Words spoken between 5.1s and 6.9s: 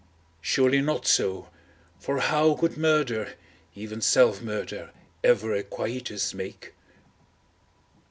ever a quietus make?